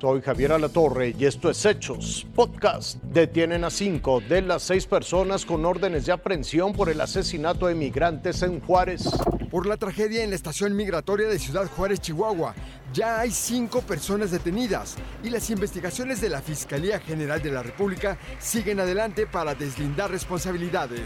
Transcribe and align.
Soy 0.00 0.22
Javier 0.22 0.52
Alatorre 0.52 1.14
y 1.18 1.26
esto 1.26 1.50
es 1.50 1.62
Hechos 1.66 2.26
Podcast. 2.34 3.02
Detienen 3.02 3.64
a 3.64 3.70
cinco 3.70 4.22
de 4.26 4.40
las 4.40 4.62
seis 4.62 4.86
personas 4.86 5.44
con 5.44 5.66
órdenes 5.66 6.06
de 6.06 6.12
aprehensión 6.12 6.72
por 6.72 6.88
el 6.88 7.02
asesinato 7.02 7.66
de 7.66 7.74
migrantes 7.74 8.40
en 8.42 8.60
Juárez. 8.60 9.10
Por 9.50 9.66
la 9.66 9.76
tragedia 9.76 10.24
en 10.24 10.30
la 10.30 10.36
estación 10.36 10.74
migratoria 10.74 11.28
de 11.28 11.38
Ciudad 11.38 11.66
Juárez, 11.66 12.00
Chihuahua, 12.00 12.54
ya 12.94 13.20
hay 13.20 13.30
cinco 13.30 13.82
personas 13.82 14.30
detenidas 14.30 14.96
y 15.22 15.28
las 15.28 15.50
investigaciones 15.50 16.22
de 16.22 16.30
la 16.30 16.40
Fiscalía 16.40 16.98
General 17.00 17.42
de 17.42 17.50
la 17.50 17.62
República 17.62 18.16
siguen 18.38 18.80
adelante 18.80 19.26
para 19.26 19.54
deslindar 19.54 20.10
responsabilidades. 20.10 21.02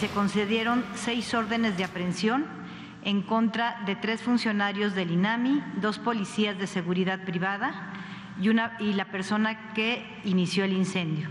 Se 0.00 0.08
concedieron 0.08 0.84
seis 1.02 1.32
órdenes 1.32 1.78
de 1.78 1.84
aprehensión 1.84 2.58
en 3.04 3.22
contra 3.22 3.82
de 3.86 3.96
tres 3.96 4.22
funcionarios 4.22 4.94
del 4.94 5.10
INAMI, 5.10 5.62
dos 5.80 5.98
policías 5.98 6.58
de 6.58 6.66
seguridad 6.66 7.24
privada 7.24 7.92
y, 8.40 8.48
una, 8.48 8.76
y 8.80 8.92
la 8.92 9.10
persona 9.10 9.72
que 9.74 10.04
inició 10.24 10.64
el 10.64 10.72
incendio. 10.72 11.28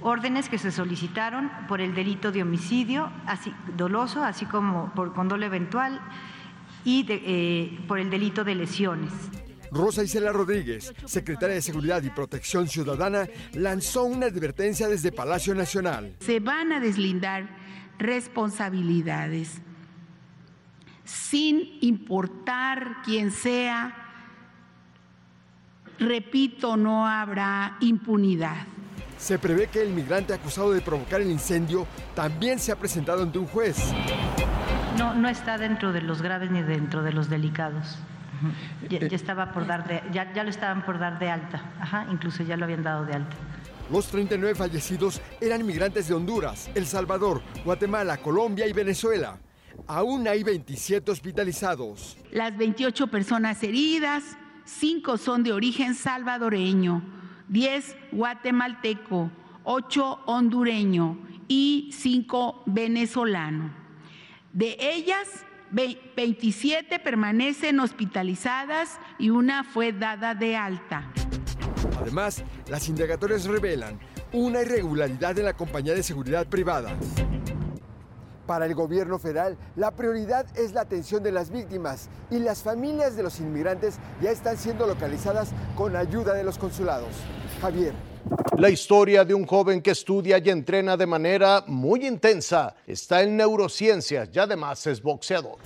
Órdenes 0.00 0.48
que 0.48 0.58
se 0.58 0.70
solicitaron 0.70 1.50
por 1.66 1.80
el 1.80 1.94
delito 1.94 2.30
de 2.30 2.42
homicidio 2.42 3.10
así, 3.26 3.54
doloso, 3.76 4.22
así 4.22 4.44
como 4.44 4.92
por 4.94 5.14
condolo 5.14 5.46
eventual 5.46 6.00
y 6.84 7.04
de, 7.04 7.22
eh, 7.24 7.78
por 7.88 7.98
el 7.98 8.10
delito 8.10 8.44
de 8.44 8.54
lesiones. 8.54 9.10
Rosa 9.70 10.04
Isela 10.04 10.30
Rodríguez, 10.30 10.92
secretaria 11.06 11.56
de 11.56 11.62
Seguridad 11.62 12.02
y 12.02 12.10
Protección 12.10 12.68
Ciudadana, 12.68 13.26
lanzó 13.54 14.04
una 14.04 14.26
advertencia 14.26 14.88
desde 14.88 15.10
Palacio 15.10 15.54
Nacional. 15.54 16.14
Se 16.20 16.38
van 16.38 16.70
a 16.70 16.80
deslindar 16.80 17.48
responsabilidades 17.98 19.62
sin 21.04 21.78
importar 21.80 23.02
quién 23.04 23.30
sea, 23.30 23.94
repito, 25.98 26.76
no 26.76 27.06
habrá 27.06 27.76
impunidad. 27.80 28.66
Se 29.18 29.38
prevé 29.38 29.68
que 29.68 29.82
el 29.82 29.90
migrante 29.90 30.34
acusado 30.34 30.72
de 30.72 30.80
provocar 30.80 31.20
el 31.20 31.30
incendio 31.30 31.86
también 32.14 32.58
se 32.58 32.72
ha 32.72 32.76
presentado 32.76 33.22
ante 33.22 33.38
un 33.38 33.46
juez. 33.46 33.76
No, 34.98 35.14
no 35.14 35.28
está 35.28 35.58
dentro 35.58 35.92
de 35.92 36.02
los 36.02 36.22
graves 36.22 36.50
ni 36.50 36.62
dentro 36.62 37.02
de 37.02 37.12
los 37.12 37.28
delicados. 37.28 37.98
Ya, 38.88 38.98
ya 38.98 39.16
estaba 39.16 39.52
por 39.52 39.66
dar 39.66 39.86
de, 39.86 40.02
ya, 40.12 40.32
ya, 40.34 40.44
lo 40.44 40.50
estaban 40.50 40.84
por 40.84 40.98
dar 40.98 41.18
de 41.18 41.30
alta, 41.30 41.62
Ajá, 41.80 42.06
incluso 42.10 42.42
ya 42.42 42.56
lo 42.56 42.64
habían 42.64 42.82
dado 42.82 43.04
de 43.06 43.14
alta. 43.14 43.36
Los 43.90 44.08
39 44.08 44.54
fallecidos 44.54 45.22
eran 45.40 45.64
migrantes 45.64 46.08
de 46.08 46.14
Honduras, 46.14 46.70
El 46.74 46.86
Salvador, 46.86 47.42
Guatemala, 47.64 48.18
Colombia 48.18 48.66
y 48.66 48.72
Venezuela. 48.72 49.38
Aún 49.86 50.26
hay 50.28 50.42
27 50.42 51.10
hospitalizados. 51.10 52.16
Las 52.30 52.56
28 52.56 53.08
personas 53.08 53.62
heridas, 53.62 54.22
5 54.64 55.18
son 55.18 55.42
de 55.42 55.52
origen 55.52 55.94
salvadoreño, 55.94 57.02
10 57.48 57.96
guatemalteco, 58.12 59.30
8 59.64 60.20
hondureño 60.26 61.18
y 61.48 61.90
5 61.92 62.62
venezolano. 62.66 63.74
De 64.52 64.76
ellas, 64.80 65.28
27 65.70 66.98
permanecen 67.00 67.80
hospitalizadas 67.80 68.98
y 69.18 69.30
una 69.30 69.64
fue 69.64 69.92
dada 69.92 70.34
de 70.34 70.56
alta. 70.56 71.10
Además, 72.00 72.44
las 72.68 72.88
indagatorias 72.88 73.44
revelan 73.46 73.98
una 74.32 74.62
irregularidad 74.62 75.38
en 75.38 75.44
la 75.44 75.56
compañía 75.56 75.94
de 75.94 76.02
seguridad 76.02 76.46
privada. 76.46 76.96
Para 78.46 78.66
el 78.66 78.74
gobierno 78.74 79.18
federal, 79.18 79.56
la 79.74 79.90
prioridad 79.90 80.46
es 80.56 80.72
la 80.72 80.82
atención 80.82 81.22
de 81.22 81.32
las 81.32 81.50
víctimas 81.50 82.10
y 82.30 82.38
las 82.38 82.62
familias 82.62 83.16
de 83.16 83.22
los 83.22 83.40
inmigrantes 83.40 83.98
ya 84.20 84.30
están 84.30 84.58
siendo 84.58 84.86
localizadas 84.86 85.50
con 85.74 85.96
ayuda 85.96 86.34
de 86.34 86.44
los 86.44 86.58
consulados. 86.58 87.08
Javier. 87.62 87.94
La 88.58 88.68
historia 88.68 89.24
de 89.24 89.34
un 89.34 89.46
joven 89.46 89.80
que 89.80 89.92
estudia 89.92 90.38
y 90.38 90.50
entrena 90.50 90.96
de 90.96 91.06
manera 91.06 91.64
muy 91.66 92.06
intensa 92.06 92.74
está 92.86 93.22
en 93.22 93.36
neurociencias 93.36 94.28
y 94.32 94.38
además 94.38 94.86
es 94.86 95.02
boxeador. 95.02 95.56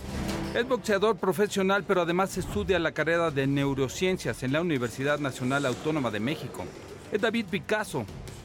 Es 0.55 0.67
boxeador 0.67 1.17
profesional, 1.17 1.85
pero 1.87 2.03
además 2.03 2.37
estudia 2.39 2.79
la 2.79 2.93
carrera 2.93 3.31
de 3.31 3.47
neurociencias 3.47 4.43
en 4.43 4.53
la 4.53 4.61
Universidad 4.61 5.19
Nacional 5.19 5.67
Autónoma 5.67 6.11
de 6.11 6.21
México. 6.21 6.65
Es 7.13 7.21
David 7.21 7.47
Picasso, 7.51 8.05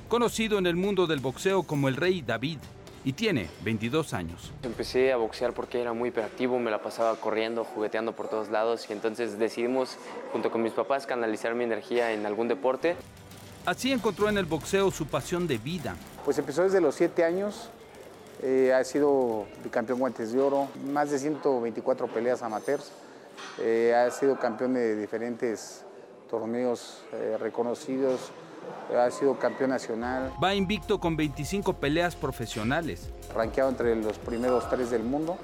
conocido 0.09 0.57
en 0.57 0.67
el 0.67 0.75
mundo 0.75 1.07
del 1.07 1.19
boxeo 1.19 1.63
como 1.63 1.87
el 1.87 1.95
Rey 1.95 2.21
David 2.21 2.59
y 3.05 3.13
tiene 3.13 3.49
22 3.63 4.13
años. 4.13 4.51
Empecé 4.63 5.11
a 5.11 5.17
boxear 5.17 5.53
porque 5.53 5.81
era 5.81 5.93
muy 5.93 6.09
hiperactivo, 6.09 6.59
me 6.59 6.71
la 6.71 6.81
pasaba 6.81 7.15
corriendo, 7.15 7.63
jugueteando 7.63 8.13
por 8.13 8.29
todos 8.29 8.49
lados 8.49 8.85
y 8.89 8.93
entonces 8.93 9.37
decidimos 9.37 9.97
junto 10.31 10.51
con 10.51 10.61
mis 10.61 10.73
papás 10.73 11.05
canalizar 11.05 11.55
mi 11.55 11.63
energía 11.63 12.11
en 12.13 12.25
algún 12.25 12.47
deporte. 12.47 12.95
Así 13.65 13.91
encontró 13.91 14.29
en 14.29 14.37
el 14.37 14.45
boxeo 14.45 14.91
su 14.91 15.07
pasión 15.07 15.47
de 15.47 15.57
vida. 15.57 15.95
Pues 16.25 16.37
empezó 16.37 16.63
desde 16.63 16.81
los 16.81 16.95
7 16.95 17.23
años, 17.23 17.69
eh, 18.41 18.73
ha 18.73 18.83
sido 18.83 19.45
bicampeón 19.63 19.99
guantes 19.99 20.33
de 20.33 20.39
oro, 20.39 20.67
más 20.91 21.11
de 21.11 21.19
124 21.19 22.07
peleas 22.07 22.41
amateurs, 22.41 22.91
eh, 23.59 23.93
ha 23.95 24.09
sido 24.11 24.37
campeón 24.37 24.73
de 24.73 24.95
diferentes 24.95 25.85
torneos 26.29 27.03
eh, 27.13 27.37
reconocidos, 27.39 28.31
ha 28.97 29.09
sido 29.11 29.37
campeón 29.37 29.71
nacional. 29.71 30.31
Va 30.43 30.53
invicto 30.53 30.99
con 30.99 31.15
25 31.15 31.73
peleas 31.73 32.15
profesionales. 32.15 33.09
Ranqueado 33.33 33.69
entre 33.69 33.95
los 33.95 34.17
primeros 34.17 34.69
tres 34.69 34.89
del 34.91 35.03
mundo. 35.03 35.37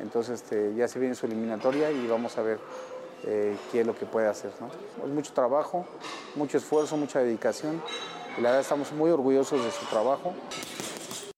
Entonces 0.00 0.42
este, 0.42 0.74
ya 0.74 0.88
se 0.88 0.98
viene 0.98 1.14
su 1.14 1.26
eliminatoria 1.26 1.90
y 1.90 2.06
vamos 2.06 2.38
a 2.38 2.42
ver 2.42 2.58
eh, 3.24 3.56
qué 3.70 3.80
es 3.80 3.86
lo 3.86 3.94
que 3.94 4.06
puede 4.06 4.28
hacer. 4.28 4.50
¿no? 4.60 4.70
Es 5.04 5.10
mucho 5.10 5.32
trabajo, 5.32 5.86
mucho 6.34 6.58
esfuerzo, 6.58 6.96
mucha 6.96 7.20
dedicación. 7.20 7.82
Y 8.38 8.40
la 8.40 8.50
verdad 8.50 8.60
estamos 8.60 8.92
muy 8.92 9.10
orgullosos 9.10 9.64
de 9.64 9.70
su 9.70 9.84
trabajo. 9.86 10.34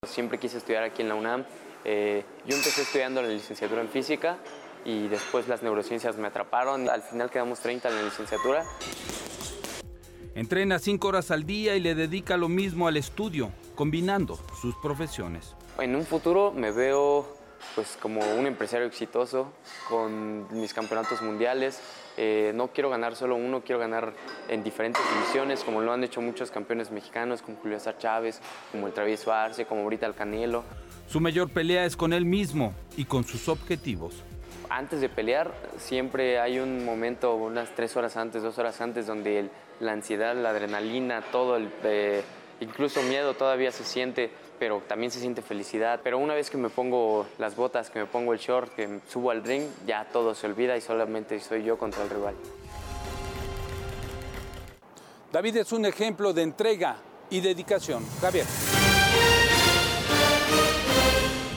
Siempre 0.07 0.39
quise 0.39 0.59
estudiar 0.59 0.85
aquí 0.85 1.03
en 1.03 1.09
la 1.09 1.15
UNAM. 1.15 1.45
Eh, 1.85 2.25
yo 2.47 2.57
empecé 2.57 2.83
estudiando 2.83 3.23
la 3.23 3.29
licenciatura 3.29 3.81
en 3.81 3.89
física 3.89 4.39
y 4.85 5.09
después 5.09 5.49
las 5.49 5.63
neurociencias 5.63 6.17
me 6.17 6.29
atraparon. 6.29 6.89
Al 6.89 7.03
final 7.03 7.31
quedamos 7.31 7.61
30 7.61 7.89
en 7.89 7.97
la 7.97 8.03
licenciatura. 8.03 8.65
Entrena 10.35 10.79
cinco 10.79 11.09
horas 11.09 11.31
al 11.31 11.45
día 11.45 11.77
y 11.77 11.81
le 11.81 11.95
dedica 11.95 12.39
lo 12.39 12.49
mismo 12.49 12.89
al 12.89 12.97
estudio, 12.97 13.53
combinando 13.75 14.39
sus 14.61 14.75
profesiones. 14.77 15.55
En 15.79 15.95
un 15.95 16.07
futuro 16.07 16.53
me 16.53 16.71
veo 16.71 17.37
pues 17.75 17.99
como 18.01 18.21
un 18.39 18.47
empresario 18.47 18.87
exitoso 18.87 19.53
con 19.91 20.47
mis 20.59 20.73
campeonatos 20.73 21.21
mundiales. 21.21 21.81
Eh, 22.17 22.53
no 22.55 22.69
quiero 22.69 22.89
ganar 22.89 23.15
solo 23.15 23.37
uno, 23.37 23.63
quiero 23.63 23.79
ganar 23.79 24.15
en 24.49 24.65
diferentes 24.65 25.03
divisiones, 25.15 25.65
como 25.65 25.83
lo 25.83 25.93
han 25.93 26.03
hecho 26.03 26.23
muchos 26.23 26.51
campeones 26.51 26.91
mexicanos, 26.91 27.43
como 27.43 27.59
Julio 27.59 27.79
César 27.79 27.99
Chávez, 27.99 28.41
como 28.71 28.87
el 28.87 28.95
Travieso 28.95 29.33
Arce, 29.33 29.67
como 29.67 29.83
ahorita 29.83 30.07
el 30.07 30.15
Canelo. 30.15 30.65
Su 31.09 31.21
mayor 31.21 31.51
pelea 31.51 31.85
es 31.85 31.95
con 31.95 32.15
él 32.15 32.25
mismo 32.25 32.73
y 32.97 33.05
con 33.05 33.25
sus 33.25 33.51
objetivos. 33.51 34.15
Antes 34.75 35.03
de 35.03 35.11
pelear, 35.11 35.53
siempre 35.77 36.41
hay 36.41 36.59
un 36.59 36.83
momento, 36.83 37.35
unas 37.35 37.69
tres 37.75 37.95
horas 37.95 38.17
antes, 38.17 38.43
dos 38.43 38.57
horas 38.57 38.81
antes, 38.81 39.07
donde 39.07 39.51
la 39.81 39.93
ansiedad, 39.93 40.35
la 40.35 40.49
adrenalina, 40.49 41.21
todo 41.31 41.57
el, 41.57 41.71
eh, 41.85 42.23
incluso 42.61 43.03
miedo 43.03 43.35
todavía 43.35 43.71
se 43.71 43.85
siente, 43.85 44.31
pero 44.59 44.83
también 44.89 45.13
se 45.13 45.21
siente 45.21 45.43
felicidad. 45.43 46.01
Pero 46.03 46.17
una 46.17 46.33
vez 46.33 46.49
que 46.49 46.57
me 46.57 46.71
pongo 46.71 47.27
las 47.37 47.55
botas, 47.55 47.91
que 47.91 47.99
me 47.99 48.07
pongo 48.07 48.33
el 48.33 48.39
short, 48.39 48.75
que 48.75 49.01
subo 49.11 49.31
al 49.31 49.45
ring, 49.45 49.65
ya 49.87 50.07
todo 50.11 50.35
se 50.35 50.47
olvida 50.47 50.75
y 50.75 50.81
solamente 50.81 51.39
soy 51.41 51.65
yo 51.65 51.77
contra 51.77 52.05
el 52.05 52.09
rival. 52.09 52.35
David 55.31 55.59
es 55.59 55.73
un 55.73 55.85
ejemplo 55.85 56.33
de 56.33 56.45
entrega 56.45 56.97
y 57.29 57.43
dedicación. 57.43 58.07
Javier. 58.23 58.47